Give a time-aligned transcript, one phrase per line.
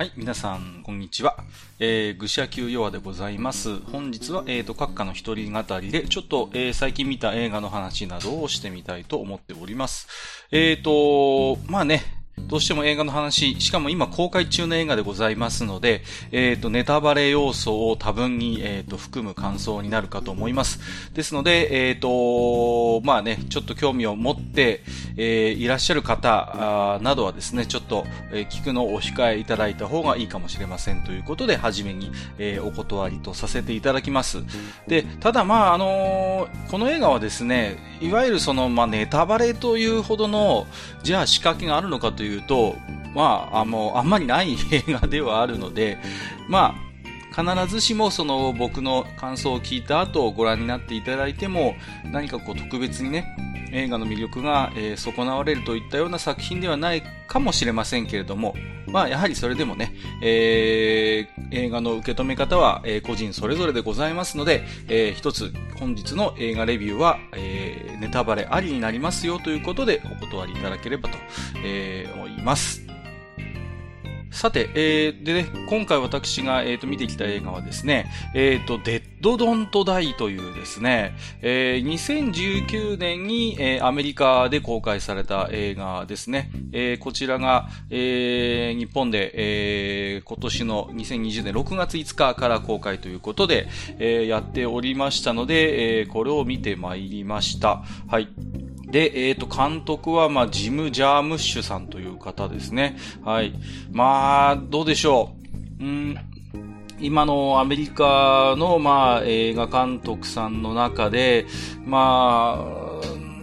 [0.00, 1.36] はい、皆さん、こんにちは。
[1.78, 3.80] えー、ぐしゃきゅうよわでございます。
[3.80, 10.08] 本日は、えーと、閣下の一人語りで、ちょっと、えー、最近見た映画の話などをしてみたいと思っております。
[10.50, 12.02] えーと、まあね、
[12.50, 20.80] どうしても映画の話、しかも今公開中の映画でございますので、えっ、ー、と、ネタバレ要素を多分に、えっ、ー、と、含む感想になるかと思います。
[21.14, 24.82] ですので、えっ、ー、と、まあね、ちょっと興味を持って、
[25.16, 34.38] えいらっしゃる方などはですね、ちょっと、え聞くのをお控えいただいた方がいいかもしれませんということで、はじめに、えお断りとさせていただきます。
[34.88, 40.66] で、ただまあ、あのこの映画はですね、いわゆるその、まあ、ネタバレというほどの、
[41.04, 42.76] じゃあ仕掛けがあるのかといううと、
[43.14, 45.98] まあ、あの、あんまりない映画ではあるので、
[46.48, 46.90] まあ、
[47.30, 53.36] 必ずしもその僕の感想を聞いた後ご覧になっていただいても何かこう特別にね
[53.72, 58.56] 映画の魅力が、えー、損なわれるといったような作品ではないかもしれませんけれども、
[58.88, 71.16] まあやはりそれでもね、えー、映画の受け止め方は、えー、個人それぞれでございますので、えー、一つ本日の映画レビューは、えー、ネタバレありになりますよということでお断りいただければと、
[71.64, 72.90] えー、思います。
[74.30, 86.50] さて、えー、でね、今回私が、えーと、見てきた映画はですね、えっ、ー、と、デッドドントダイというですね、えー、2019年に、えー、アメリカで公開された映画ですね。
[86.72, 93.66] えー、こちらが、えー、日本で、えー、今年の2020年6月5日から公開ということで、
[93.98, 97.82] えー、やっておりましたので、えー、これを見てまいりました。
[98.08, 98.28] はい。
[98.90, 102.96] で、えっ、ー、と、監督は、まあ、ジム・ジャームッシュさんという方ですね。
[103.24, 103.52] はい。
[103.92, 105.34] まあ、どうでしょ
[105.80, 105.84] う。
[105.84, 106.16] ん、
[107.00, 111.46] 今のアメリカの、まあ、映画監督さんの中で、
[111.84, 113.00] まあ、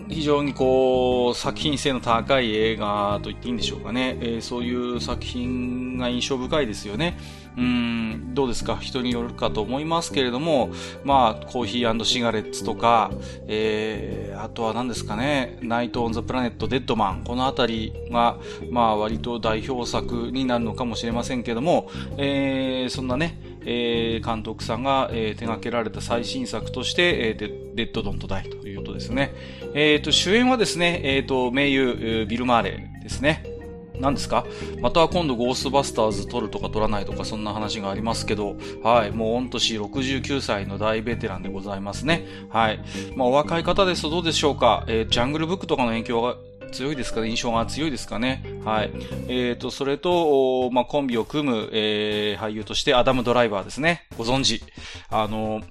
[0.09, 4.17] 非常にこう、作品性の高い映画と言っていいんでしょうかね。
[4.21, 7.17] えー、そういう作品が印象深いですよね。
[7.57, 8.77] うん、どうですか？
[8.77, 10.69] 人によるかと思いますけれども、
[11.03, 13.09] まあ、コーヒーシガレッツとか、
[13.47, 18.37] えー、あとは何ですかね、ナイト・オン・ザ・プラネット・デッドマン、このあたりが、
[18.69, 29.33] まあ、割と代表作になるのかもしれませんけれども、えー、そんなね、えー、監督さんが、えー、手掛けられた最新作として、えー、デッド・ドント・ダイということですね。
[29.73, 33.56] え、ー、と、主演はですね、えっ、ー、と、名優、ビル・マーレですね。
[33.99, 34.45] 何ですか？
[34.81, 42.25] また今度ゴーストバスターズ撮るとか撮らないとかそんな話がありますけど、はい、もう御年69歳の大ベテランでございますね。
[42.49, 42.79] はい。
[43.15, 44.85] まあお若い方ですとどうでしょうか？
[44.87, 46.35] えー、ジャングルブックとかの影響が
[46.71, 47.21] 強いですか？
[47.21, 48.43] ね印象が強いですかね？
[48.65, 48.91] はい。
[49.29, 54.05] えっ、ー、と、それと、まあ、コンビを組む、えー、俳優としてアダム・ドライバーですね。
[54.17, 54.61] ご存知。
[55.09, 55.61] あの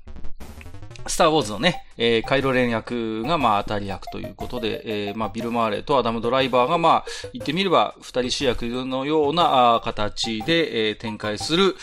[1.09, 11.77] スターウォーズのね、えー、カイロレン役が、まあ、当たり役ということで、えー、まあ、ビル・マーレとアダム・ドライバーが、まあ、言ってみれば、二人主役のような、あ形で、えー、展開する、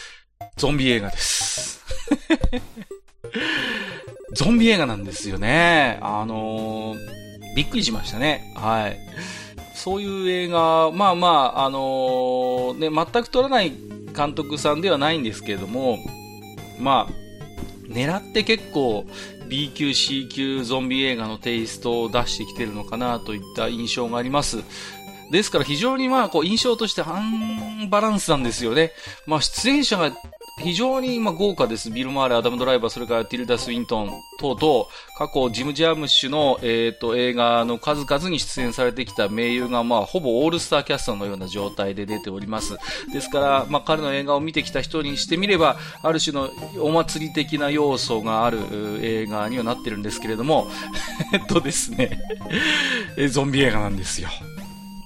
[0.58, 1.84] ゾンビ映画です。
[4.34, 6.00] ゾンビ映画なんですよね。
[6.02, 8.54] あのー、びっくりしましたね。
[8.56, 9.00] はい。
[9.76, 13.72] そういう映画、まあまあ、あのー、ね、全く撮らない
[14.16, 15.98] 監督さんではないんですけれども、
[16.80, 17.23] まあ、
[17.88, 19.06] 狙って結構
[19.48, 24.64] B 級 C 級ゾンビ映画のテイストを出してきてるのかなといった印象があります。
[25.32, 28.92] ですから非常にまあこう印象としてアンバランスなんですよね。
[29.26, 30.12] まあ出演者が
[30.60, 31.90] 非常にま豪華です。
[31.90, 34.86] ビル・マーレ、アダム・ドライバー、それからティルダ・スウィントン等々、
[35.18, 42.78] 過去ジム・ジャームッシュの、えーと、映画の数々に出演されてきた名優が、まあ、ほぼオールスターキャストのような状態で出ております。
[43.12, 48.60] ですから、まあ、彼の映画を見てきた人にしてみれば、ある種のお祭り的な要素がある
[49.02, 50.70] 映画にはなってるんですけれども、
[51.34, 52.20] えっとですね、
[53.30, 54.30] ゾンビ映画なんですよ。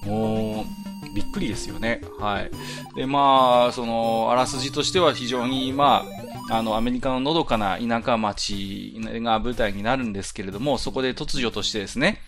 [0.04, 2.00] もう、びっくりですよね。
[2.18, 2.50] はい。
[2.96, 6.04] で、まあ、その、あらすじとしては非常に、ま
[6.50, 12.20] あ、あの、アメリカののどかな田舎町が舞台になるんですけれども、そこで突如としてですね、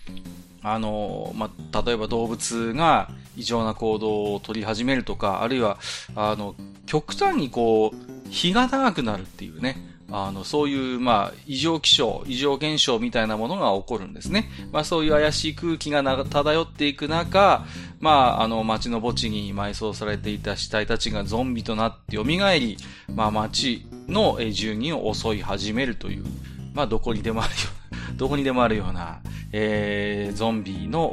[0.63, 5.77] あの、まあ、例えば動物が異常な行動を取り始めるとか、あるいは、
[6.15, 6.55] あの、
[6.85, 14.49] 極端にこう、日が長くなるっていうね、あの、そういう、まあ、異常気象、異常現象みたいなものが起こるんですね。
[14.71, 17.65] まあ、そういう怪しい空気が漂っていく中、
[17.99, 22.77] まあ、あの、街の墓地に埋葬されていた死体たちがゾンビとなって蘇り、
[23.13, 26.25] まあ、街の住人を襲い始めるという、
[26.73, 27.57] まあ、どこにでもあるよ
[27.91, 29.21] うな、 どこにでもあるような、
[29.53, 31.03] えー、ゾンビの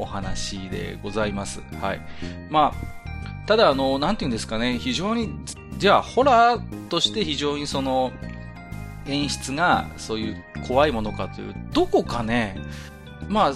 [0.00, 1.60] お話でございます。
[1.80, 2.00] はい。
[2.50, 2.98] まあ、
[3.46, 5.30] ただ、あの、なんていうんですかね、非常に、
[5.78, 8.12] じゃあ、ホラーとして非常にその、
[9.08, 12.56] 演出がそういう怖いものかという、どこかね、
[13.28, 13.52] まあ、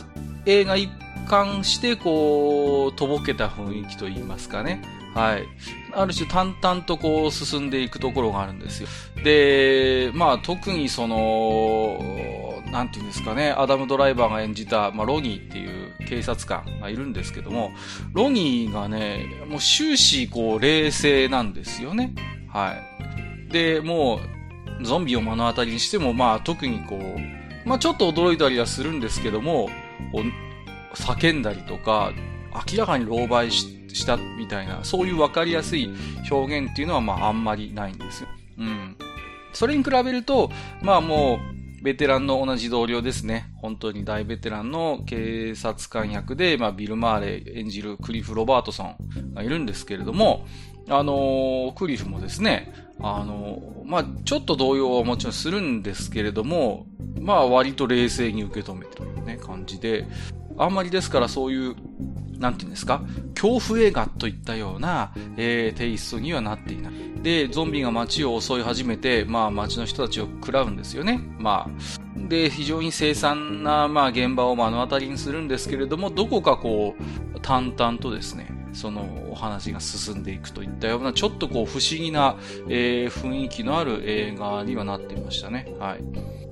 [0.46, 0.90] 映画一
[1.28, 4.82] 貫してこう、とぼけた雰囲気といいますかね。
[5.14, 5.46] はい。
[5.94, 8.88] ある種淡々とこう進んでいくところがあるんですよ。
[9.22, 17.72] で、まあ特にその、なんていうんですかね、アダム・ドライバーが演じた、まあ、ロニーっていう警察官がいるんですけども、
[18.14, 22.14] ロニーがね、もう終始こう冷静なんですよね。
[22.48, 22.75] は
[23.48, 23.52] い。
[23.52, 24.20] で、もう、
[24.82, 29.70] ゾンビを目の当たりにしても、まあ特にこう、まあちょっと驚いたりはするんですけども、
[30.94, 32.12] 叫んだりとか、
[32.70, 35.90] 明らかに狼狽したみたいな、そういうわかりやすい
[36.31, 38.29] 表現っていうのはまああんまりないんですよ。
[38.58, 38.96] うん。
[39.52, 40.50] それに比べると、
[40.82, 43.52] まあもう、ベテランの同じ同僚ですね。
[43.56, 50.46] 本当に大ベテランの警察官役で、まあ、ビル・マーレ演じるクリフ・ロバートソンがいるんですけれども、
[50.88, 56.87] あのー、クリフもですね、あの、まあ、ちょっと動揺はもちろんするんですけれども、
[57.20, 60.06] まあ、割と冷静に受け止めてるね、感じで、
[60.56, 61.76] あんまりですからそういう
[62.43, 63.00] なんていうんですか、
[63.34, 66.93] 恐怖映画といったような、えー、テイストにはなっていない。
[67.22, 71.20] で、ゾンビが街を襲い始めて、まあ街の人たちを食らうんですよね。
[71.38, 82.36] まあ、で、非常に凄惨な、まあ現場を目の当たりにするんですけれども、どこかこう、淡々とですね、そのお話が進んでいくといったような、ちょっとこう不思議な、
[82.69, 85.74] えー、雰囲気のある映画にはなっていましたね。
[85.78, 86.42] はい。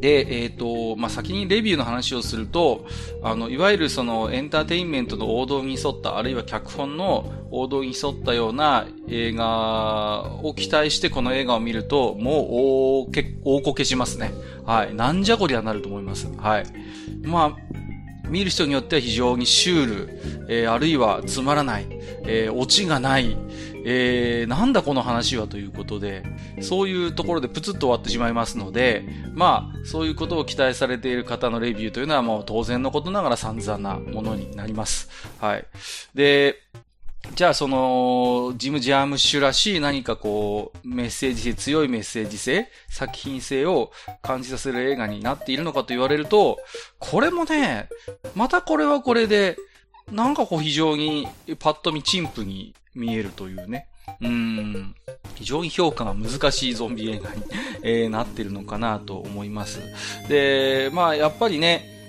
[0.00, 2.86] で、えっ、ー、と、まあ、先にレビューの話をすると、
[3.22, 13.10] あの、いわゆるそのエンターテインメントの王道に沿った、あるいは脚本の王道に沿ったような映画を期待してこの映画を見ると、もう大、
[13.44, 14.32] 大こけしますね。
[14.64, 14.94] はい。
[14.94, 16.28] なんじゃこりゃなると思います。
[16.38, 16.64] はい。
[17.22, 17.69] まあ、
[18.30, 21.86] 見る人によっては非常にシュール、えー、あるいはつまらない、
[22.24, 23.36] えー、オチがない、
[23.84, 26.22] えー、なんだこの話はということで、
[26.60, 29.04] そういうところでプツッと終わってしまいますので、
[29.34, 35.08] まあ、そういうことを期待されている方のレビューというのはもう当然のことながら散々なものになります。
[35.38, 35.64] はい。
[36.14, 36.56] で、
[37.34, 46.58] じゃあその、ジム・ジャームッシュらしい何かこう、メッセージ性、強いメッセージ性、作品性を感じさせる映画になっているのかと言われると、
[46.98, 47.88] これもね、
[48.34, 49.56] またこれはこれで、
[50.10, 51.28] なんかこう非常に
[51.58, 53.86] パッと見陳腐に見えるというね。
[54.20, 54.94] うん、
[55.36, 57.42] 非常に評価が難しいゾンビ映画に
[57.82, 59.80] えー、なってるのかなと思います。
[60.28, 61.99] で、まあやっぱりね、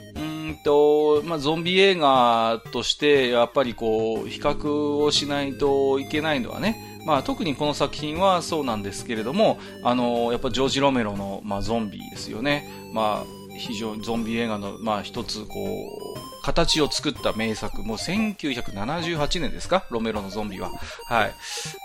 [0.52, 12.70] うんと、まあ、ゾンビ映画として、やっぱりこう、比較をしないといけないのはね、まあ、特にこの作品はそうなんですけれども、あの、やっぱジョージ・ロメロの、まあ、ゾンビですよね。
[12.94, 15.54] まあ、非常にゾンビ映画の、まあ、一つ、こ
[16.18, 19.86] う、形を作った名作、もう1978年ですか？
[19.92, 20.72] ロメロのゾンビは。
[21.06, 21.36] はい。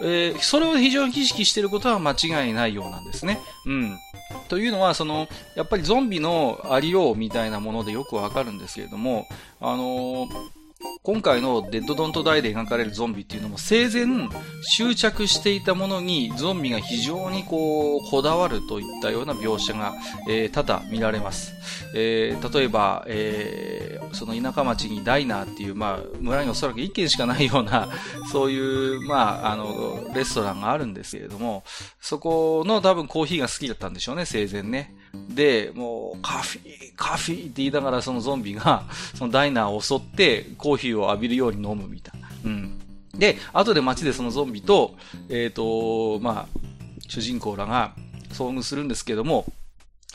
[0.02, 3.38] えー、それを非常に意識していることは間違いないようなんですね。
[3.66, 3.98] うん。
[4.48, 9.26] というのは、その、やっぱりゾンビのありようみたいなものでよくわかるんですけれども、
[9.60, 10.55] あのー
[11.02, 14.28] 今回のデッドドントダイで描かれるゾンビっていうのも生前
[14.62, 19.94] 執着していたものにゾンビが非常にこうこだわるといったような描写が、
[20.28, 21.54] えー、多々見られます。
[21.94, 27.88] えー、例えば、えー、その田舎町にダイナーっていう、まあ、村におそらく1軒しかないような、
[28.32, 31.64] そういう、まあ、あの、レストランがあるんですけれども、
[32.00, 34.94] そこの多分コーヒーが好きだったんでしょうね、生前ね。
[35.28, 42.28] で、もう、カフィー、カフィーって言いながらそのゾンビが、 そのダイナーを襲って、コーヒーを浴びるように飲むみたいな。
[42.44, 42.78] うん。
[43.14, 44.94] で、後で街でそのゾンビと、
[45.28, 46.58] えっ、ー、と、まあ、
[47.08, 47.94] 主人公らが
[48.30, 49.46] 遭遇するんですけども、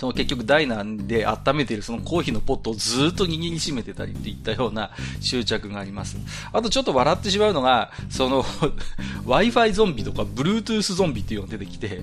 [0.01, 4.89] その結局ダイナーで温めているそのコーヒーのポットをずっと握りしめてたりっていったような
[5.19, 6.17] 執着があります。
[6.51, 8.41] あとちょっと笑ってしまうのが、その
[9.27, 12.01] Wi-Fi ゾンビとか Bluetooth ゾンビっていうのが出てきて、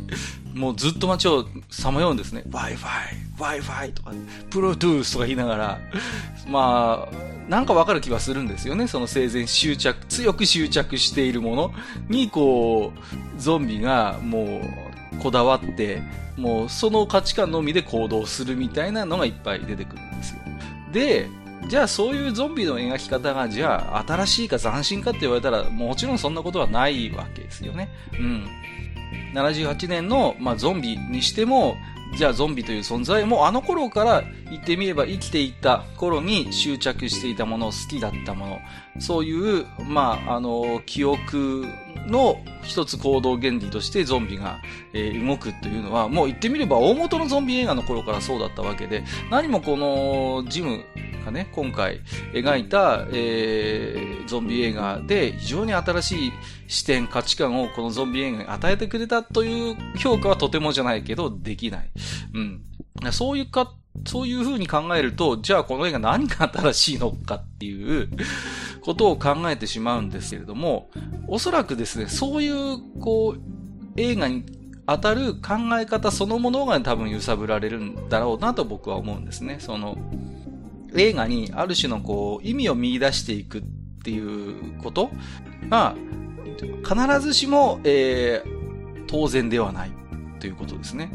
[0.55, 2.45] もうずっと街をさまようんですね。
[2.49, 2.77] Wi-Fi、
[3.37, 4.13] Wi-Fi とか、
[4.49, 5.81] Bluetooth とか言いながら、
[6.47, 8.87] まあ、なんかわかる気はするんですよね。
[8.87, 11.73] その生前執着、強く執着しているもの
[12.09, 14.88] に、こう、ゾンビがもう、
[15.21, 16.03] こだわって、
[16.37, 20.41] もうその価値観のみで行動するみたいなのがいっぱい出てくるんですよ。
[20.93, 21.29] で、
[21.67, 27.89] じゃあそういうゾンビの描き方が、じゃあ新しいか斬新かって言われたら、もちろんそんなことはないわけですよね。
[28.19, 28.47] うん。
[29.35, 31.77] 78年の、まあ、ゾンビにしても、
[32.17, 38.59] じゃあゾンビという存在もあの頃から言ってみれば生きていた頃に執着していたもの、好きだったもの、
[38.99, 41.67] そういう、まあ、あの、記憶
[42.09, 44.59] の一つ行動原理としてゾンビが、
[44.93, 50.85] えー、動くというのは、もう言ってみれば大元のゾンビ映画の頃からそうだったわけで、何もこのジム
[51.25, 52.01] がね、今回
[52.33, 56.33] 描いた、えー、ゾンビ映画で非常に新しい
[56.67, 61.91] 視点、価値観をこのゾンビ映画に与えてくれたという評価はとてもじゃないけど、できない。
[62.35, 62.63] うん。
[63.13, 63.75] そういうか、
[64.07, 68.09] そういう風に考えると、じゃあこの映画何が新しいのかっていう
[68.89, 70.89] ことを考えてしまうんですけれども、
[71.27, 73.41] おそらくですね、そういう、こう、
[74.01, 74.47] 映画に
[74.87, 79.59] 当たる考え方そのものが多分揺さぶられるんだろうなと僕は思うんですね。
[79.61, 79.99] その、
[80.97, 83.63] 映画にある種のこう、意味を見出していくっ
[84.03, 85.11] ていうこと
[85.69, 85.95] が、
[86.83, 89.93] 必ずしも、えー、当然ではない
[90.41, 91.11] ということですね。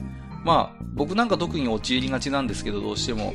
[0.46, 3.34] まあ、僕なんか特に陥りがちなんですけど、どうしても、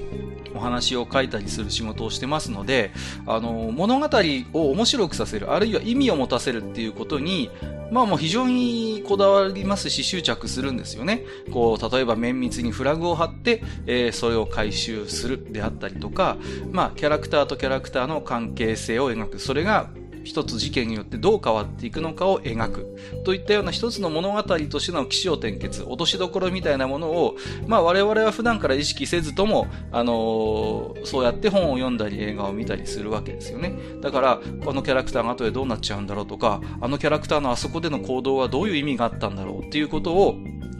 [0.54, 2.92] お話を書いたりする仕事をしてますので、
[3.26, 4.08] あの、物語
[4.54, 7.50] を面白くさせる、あるいは意味を持たせるっていうことに、
[7.90, 11.24] まあもう非常にこだわりますし執着するんですよね。
[11.52, 16.36] こう、例えば綿密にフラグを貼って、えー、それを回収するであったりとか、
[16.70, 19.38] まあキャラクターとキャラクターの関係性を描く。
[19.38, 19.90] それが
[20.24, 22.96] 一つ事件によってどう変わっていくのかを描く。
[23.24, 33.74] といったような一つの物語としての起承転結、落としどころみたいなものを、まあ我々は普段から意識せずとも、あのー、そうやって本を読んだり映画を見たりするわけですよね。
[34.00, 40.36] だから、このキャラクターが後でどうなっちゃうんだろうとか、あのキャラクターのあそこでの行動はどういう意味があったんだろうっていうことを、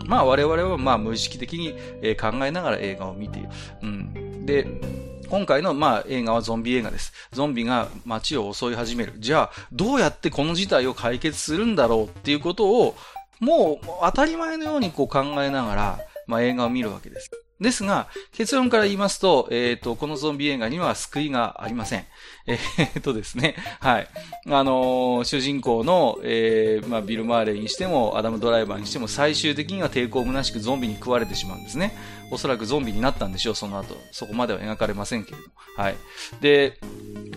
[0.06, 1.72] まあ我々はまあ無意識的に
[2.16, 3.48] 考えながら映画を見ている。
[3.82, 4.46] うん。
[4.46, 4.66] で、
[5.30, 7.12] 今回の、まあ、映画はゾンビ映画です。
[7.32, 9.12] ゾンビが街を襲い始める。
[9.18, 12.96] じゃあ、どうやってこの事態を解決するんだろうっていうことを、
[13.38, 17.30] もう当たり前のようにこう考えながら、まあ、映画を見るわけです。
[17.60, 22.06] ですが、結論から言いますと、えっ、ー、と、このゾンビ映画には救いがありません。
[22.46, 24.08] えー、っとですね、はい。
[24.46, 31.96] あのー、主人公の、えー、まあ、ビル・マーレーにしても、アダム・ドライバーにしても、最終的には抵抗虚しくゾンビに食われてしまうんですね。
[32.30, 33.96] おそらくゾンビになったんでしょう、その後。
[34.12, 35.52] そこまでは描かれませんけれども。
[35.76, 35.96] はい。
[36.40, 36.78] で、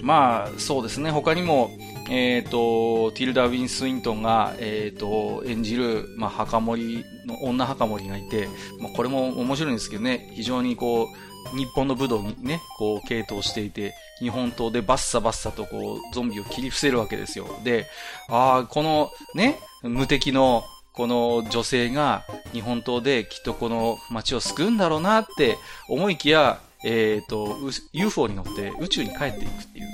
[0.02, 1.72] まあ、そうですね、他にも、
[2.14, 8.50] えっ、ー、と、ティルダ・ウィン・スウィントンが、えっ、ー、と、演じる、まあ、墓守の、女墓守がいて、
[8.82, 11.08] まあ、これも面白いんですけどね、非常にこ
[11.54, 17.48] う、日本の武道にね、こう、系統していて、日本刀でバッサバッサとこう、ゾンビを切り伏せるわけですよ。
[17.64, 17.88] で、
[18.28, 27.56] ああ、この、ね、無敵の、この女性が日本刀できっとこの街を救うんだろうなって思いきや、えっ、ー、と、
[27.94, 29.88] UFO に乗って宇宙に帰っていくっていう。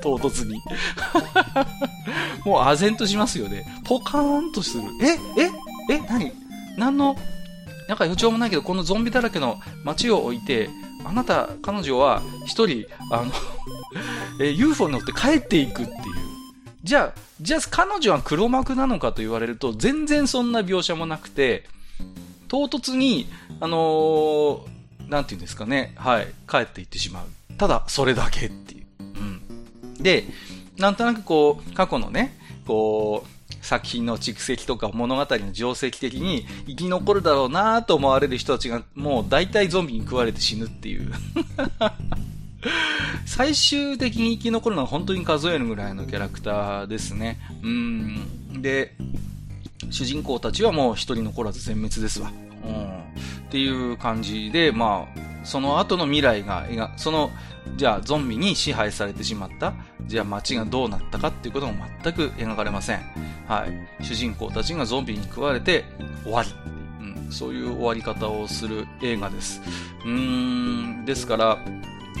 [0.00, 0.60] 唐突に。
[2.44, 3.64] もう唖然としますよね。
[3.84, 4.84] ポカーンとする。
[5.00, 6.32] えええ何？
[6.76, 7.16] 何の、
[7.88, 10.70] なんか予兆もないけど、このゾンビだらけの街を置いて、
[11.04, 13.32] あなた、彼女は一人、あの
[14.40, 15.98] え UFO に乗って帰っていくっていう。
[16.84, 21.64] じゃあ、じゃあ彼女は黒幕なのかと言われると、全然そんな描写もなくて、
[22.48, 23.28] 唐突に、
[23.60, 27.26] あのー、なんていうんですかね、はい、帰っていってしまう。
[27.56, 28.81] ただ、それだけっていう。
[30.02, 30.24] で、
[30.78, 41.12] なんとなくこう、過去のね、こう、作品の蓄積とか物語の定石的に生き残るだろうなと思われる人たちがもう大体ゾンビに食われて死ぬっていう
[43.24, 47.38] 最終的に生き残るのは本当に数えるぐらいのキャラクターですね。
[47.62, 48.62] うん。
[48.62, 48.94] で、
[49.90, 52.30] 主人公たちはもう一人残らず全滅ですわ。
[52.64, 52.84] うん。
[52.84, 56.66] っていう感じで、まあ、その後の未来が、
[56.96, 57.30] その、
[57.76, 59.74] じゃあゾンビに支配されてしまった、
[60.06, 63.00] じゃあ街がどうなったかっていうことも全く描かれません。
[63.46, 64.04] はい。
[64.04, 65.84] 主人公たちがゾンビに食われて
[66.24, 66.50] 終わり。
[67.00, 69.60] うん、そういう終わり方をする映画です。
[70.04, 71.58] うーん、ですから、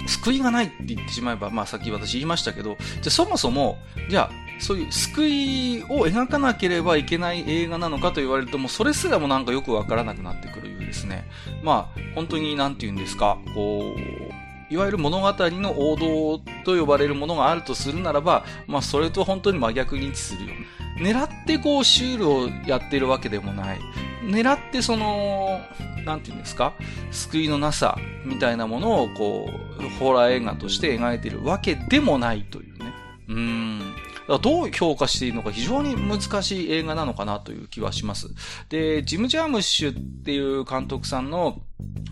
[0.06, 11.28] 救いがないって言ってしまえば、まあさっき私言いましたけど、じゃあそもそも、じゃあそういう救いを描かなければいけない映画なのかと言われると、もうそれすらもなんかよくわからなくなってくるようですね。
[11.62, 14.41] まあ、本当になんて言うんですか、こう、
[14.72, 20.52] いわゆる物語の王道と呼ばれるものがあるとするならば、まあそれと本当に真逆に位置するよ。
[20.98, 23.80] 狙ってこうシュールをやってるわけでもない。
[24.24, 25.60] 狙ってその、
[26.06, 26.72] なんて言うんですか？
[27.10, 32.92] 救いのなさみたいなものをこう、ホラー映画として描いてるわけでもないというね。
[33.28, 33.94] うーん。
[34.40, 38.28] どう評価していいのか非常に難しい映画なのかなという気はします。
[38.70, 41.60] で、ジム・ジャームッシュっていう監督さんの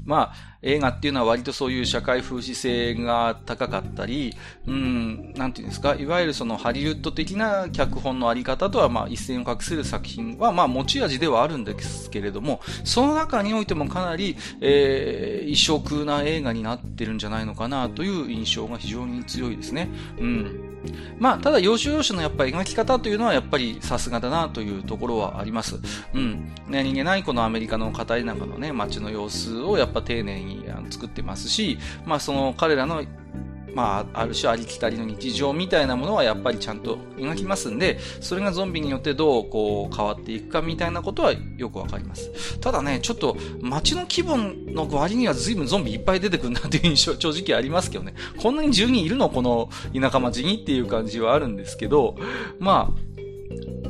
[0.04, 4.34] まあ、映画っていうのは割とそういう社会風刺性が高かったり、
[4.66, 19.88] うん、なんていうんですか、いわゆるそのハリウッド的な脚本のあり方とは、まあ、一線を画する作品は、まあ、持ち味ではあるんですけれども、その中においてもかなり、えー、異色な映画になってるんじゃないのかなという印象が非常に強いですね。
[20.18, 20.70] うん。
[21.18, 25.78] まあ、ただ、要所要所のやっぱり描き方というのはやっぱりさすがだなというところはあります。
[26.14, 26.52] うん。
[26.68, 30.49] 何気ないこのアメリカの片田舎のね、街の様子をやっぱ丁寧に
[30.90, 33.02] 作ってますし、まあ、その彼らの
[33.74, 42.58] まあ、ある種ありきたりの日常みたいなものはやっぱりちゃんと描きますんで、それがゾンビによってどうこう変わっていくかみたいなことはよくわかります。
[42.60, 48.14] ただね、ちょっと街の気分の割には随分ゾンビいっぱい出てくるなっていう印象正直ありますけどね。
[48.38, 52.16] こんなに10人いるのこの田舎町にっていう感じはあるんですけど、
[52.58, 53.10] まあ、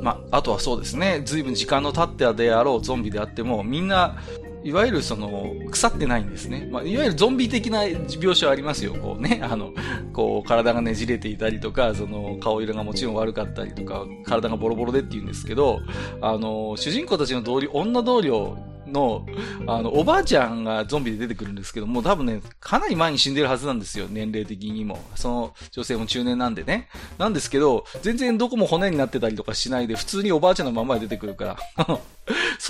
[0.02, 4.16] まあ、あとはそうですね、随分時間の経ってであろうゾンビであっても、みんな、
[4.62, 6.68] いわゆるその、腐ってないんですね。
[6.70, 8.94] まあ、いわゆるゾンビ的な描写はありますよ。
[8.94, 9.72] こうね、あの、
[10.12, 15.80] こう、体がねじれていたりとか、その、顔色がもちろん悪かったりとか、体がボロボロでって言うんですけど、
[16.20, 18.58] あの、主人公たちの同僚、女同僚
[18.90, 19.26] の、
[19.66, 24.98] あの、おばあちゃんがゾンビで出てくるんですけども、多分ね、かなり前に死んでるはずなんですよ、年齢的にも。
[25.14, 26.88] その女性も中年なんでね。
[27.18, 31.56] なんですけど、全然どこも骨になってたりとかしないで、普通におばあちゃんのままで出てくるから、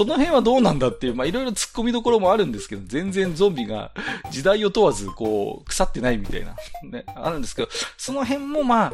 [0.00, 3.90] その辺はどうなんだっていう、まあ、いろいろ突っ込みどころもあるんですけど、全然ゾンビが
[4.30, 6.57] 時代を問わず、こう、腐ってないみたいな、
[6.90, 8.92] ね、あるんですけど、その辺もまあ、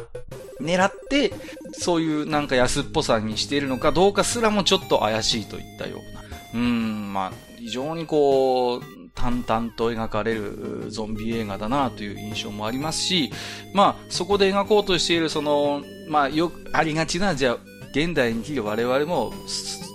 [0.61, 1.31] 狙って、
[1.71, 6.23] そういうなんか安っぽさにしているのかどうかすらもちょっと怪しいといったような。
[6.55, 8.81] うん、まあ、非常にこう、
[9.15, 13.31] 淡々と描かれるゾンビ映画だなという印象もありますし、
[13.73, 19.33] まあ、そこで描こうとしている、その、まあ、よくありがちな、じゃあ、現代に生きる我々も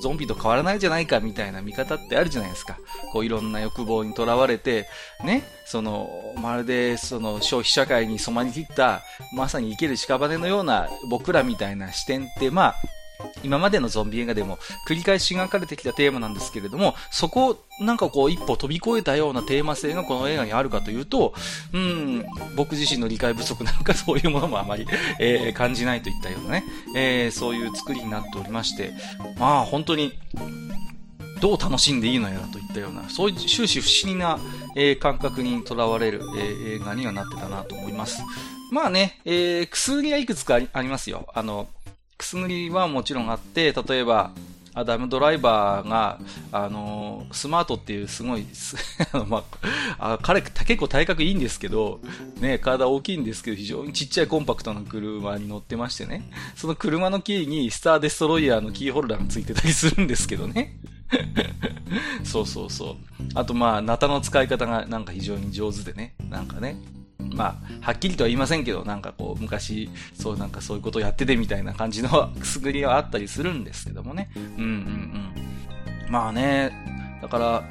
[0.02, 2.78] ゾンビと変わらないじゃないかみたいな見方ってあるじゃないですか。
[3.12, 4.88] こういろんな欲望にとらわれて、
[5.24, 9.02] ね、その、まるでその消費社会に染まりきった、
[9.34, 12.74] まさに生きる屍のような僕らみたいな視点って、まあ、
[13.42, 21.34] 今までのゾンビ映画でも繰り返し描かれてきたテーマなんですけれども、そこをなんかこう一歩飛び越えたようなテーマ性がこの映画にあるかというと、
[21.72, 24.86] うん、僕自身の理解不足なのかそういうものもあまり、
[25.18, 26.64] えー、感じないといったようなね、
[26.96, 28.92] えー、そういう作りになっておりまして、
[29.38, 30.12] まあ本当に、
[31.40, 34.38] どう楽しんでいいのやらといったような、そういう終始不思議な、
[34.76, 38.22] えー、感覚にとらわれる、えー、映画にはなってたなと思います。
[38.70, 41.26] まあね、えー、薬がいくつかありますよ。
[41.34, 41.68] あの、
[42.22, 44.30] くすぐりはもちろんあって、例えば、
[44.74, 46.18] アダムドライバーが、
[46.50, 48.46] あのスマートっていうすごい、
[49.28, 49.44] ま
[49.98, 52.00] あ、あ彼結構体格いいんですけど、
[52.40, 60.78] ね、体大きいんですけど、非常にちっちゃいコンパクトな車に乗ってましてね、その車のキーにスターデストロイヤーのキーホルダーがついてたりするんですけどね。
[62.24, 62.96] そうそうそう。
[63.34, 66.76] あとまあ、ナタの使い方がなんか非常に上手でね、なんかね、
[67.34, 74.30] まあ、はっきりとは言いませんけど、なんかこう、昔、そうなんかそういうことをやっててみたいな感じのくすぐりはあったりするんですけどもね。
[74.36, 76.12] うんうんうん。
[76.12, 76.72] まあね、
[77.22, 77.64] だから、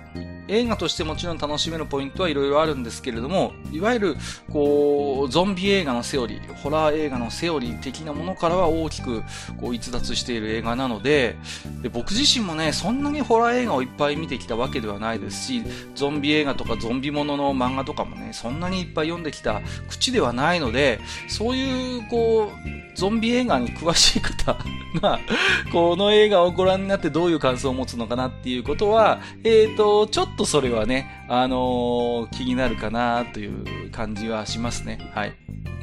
[0.52, 4.16] 映画としてもちろん楽しめるポイントはいろいろあるんですけれども、いわゆる、
[4.52, 9.24] こう、ゾンビ映画のセオリー、ホラー映画のセオリー的なものからは大きく、
[9.60, 11.38] こう、逸脱している映画なので、
[11.82, 15.64] で僕自身もね、そんなにホラー映画をいっぱい見てきたわけではないですし、
[15.96, 24.58] ゾンビ映画とかゾンビものの漫画とかもね、そんなにいっぱい読んできた口ではないので、そういう、こう、ゾンビ映画に詳しい方
[25.02, 25.20] が、
[25.72, 35.12] この映画をご覧になってどういう感想を持つのかなっていうことは、えっ、ー、と、ちょっとそれはね、あのー、気になるかなという感じはしますね。
[35.13, 35.34] はい。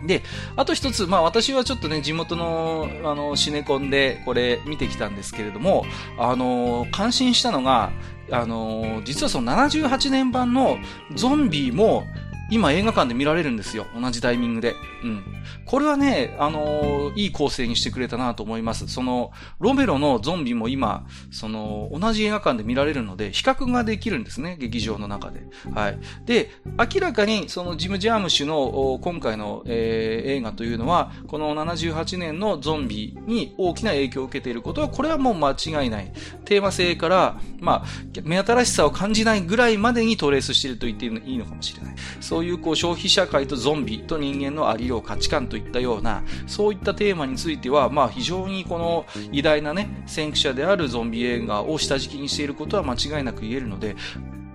[0.06, 0.22] で、
[0.56, 5.84] あと一つ、まあ私はちょっとね、地元の、あの、シネコンでこれ見てきたんですけれども、
[6.18, 7.90] あのー、感心したのが、
[8.30, 10.78] あのー、実はその78年版の
[11.14, 12.06] ゾンビも、
[12.50, 13.86] 今映画館で見られるんですよ。
[13.98, 14.74] 同じタイミングで。
[15.04, 15.24] うん。
[15.66, 18.88] これはね、あのー、いい構成にしてくれたなと思います。
[18.88, 25.42] その、ロメロのゾンビも今、その、同じ映画館で見られるので、比較ができるんですね、劇場の中で。
[25.74, 25.98] はい。
[26.24, 36.12] で、明らかに、その、ジム・ジャームシュの、今回の、えー、映画というのは、この78年のゾンビに大きな影響を受けていることは、これはもう間違いない。
[36.46, 41.94] テーマ性から、まあ、目新しさを感じないぐらいまでにトレースしていると言っていいのかもしれない。
[42.20, 53.96] そういう、こう、消費社会とゾンビと人間のありよう、価値観といったような、そういったテーマについては、まあ非常にこの偉大なね、先駆者であるゾンビ映画を下敷きにしていることは間違いなく言えるので、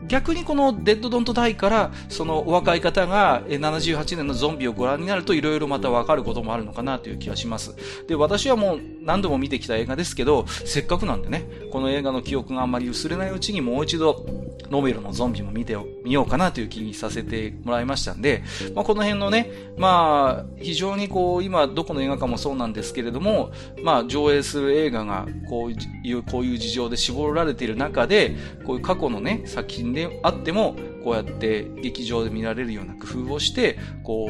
[0.07, 7.75] 逆にこのデッドドントダイから、そのお若い方が78年のゾンビをご覧になると色々またわかることもあるのかなという気がします。
[8.07, 14.25] で、私はもう何度も見てきた映画ですけど、せっかくなんでね、この映画の記憶があんまり薄れないうちにもう一度、
[14.69, 23.51] ノベルのゾンビも見てみようかなという気にさせてもらいましたんで、まあ、この辺のね、まあ、非常にこう、今どこの映画かもそうなんですけれども、
[23.83, 28.35] まあ、上映する映画がこういう、こういう事情で絞られている中で、
[28.65, 34.29] こういう過去のね、作品であっても、こうやって劇場で見られるような工夫をして、こ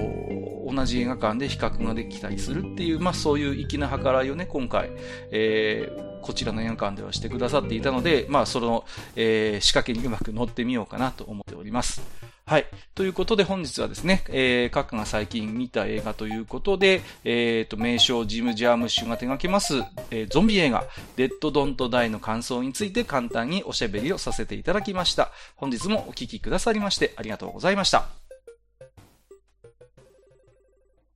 [0.67, 4.91] う、同じ映画館で比較ができたりするっていう、まあそういう粋な計らいをね、今今回、
[5.32, 12.02] えー、こちらの映画館ではしてくださっていたので、まあその、えー、仕掛けにうまく乗ってみようかなと思っております。
[12.45, 12.65] はい。
[12.95, 19.76] ということで本日はですね、えー、閣下が最近見た映画ということで、えっ、ー、と、名称ジム・ジャームッシュが手掛けます、
[20.12, 25.32] えー、ゾンビ映画、デッド・ドント・ダイの感想について簡単におしゃべりをさせていただきました。
[25.56, 28.22] 本日もお聴きくださりましてありがとうございました。